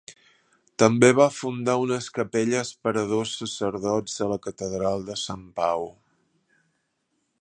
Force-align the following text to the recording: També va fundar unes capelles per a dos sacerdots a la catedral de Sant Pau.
També 0.83 1.09
va 1.17 1.27
fundar 1.33 1.75
unes 1.81 2.07
capelles 2.15 2.71
per 2.87 2.93
a 3.01 3.03
dos 3.11 3.35
sacerdots 3.41 4.17
a 4.27 4.31
la 4.33 4.39
catedral 4.47 5.05
de 5.11 5.19
Sant 5.27 5.45
Pau. 5.61 5.87